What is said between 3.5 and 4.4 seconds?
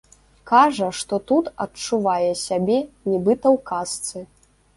ў казцы.